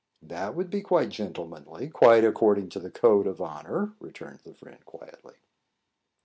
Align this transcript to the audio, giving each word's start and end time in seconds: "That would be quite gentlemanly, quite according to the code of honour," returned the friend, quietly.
"That 0.23 0.55
would 0.55 0.71
be 0.71 0.81
quite 0.81 1.09
gentlemanly, 1.09 1.87
quite 1.89 2.25
according 2.25 2.69
to 2.69 2.79
the 2.79 2.89
code 2.89 3.27
of 3.27 3.39
honour," 3.39 3.93
returned 3.99 4.39
the 4.39 4.55
friend, 4.55 4.83
quietly. 4.83 5.35